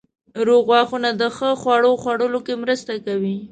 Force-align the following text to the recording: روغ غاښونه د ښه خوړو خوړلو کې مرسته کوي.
روغ 0.47 0.61
غاښونه 0.69 1.09
د 1.21 1.23
ښه 1.37 1.49
خوړو 1.61 1.91
خوړلو 2.01 2.39
کې 2.45 2.53
مرسته 2.63 2.93
کوي. 3.05 3.37